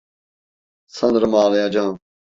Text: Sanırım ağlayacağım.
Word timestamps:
Sanırım 0.87 1.35
ağlayacağım. 1.35 1.99